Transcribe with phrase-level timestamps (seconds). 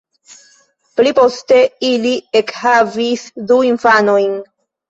[1.01, 1.59] Pliposte
[1.91, 4.35] ili ekhavis du infanojn.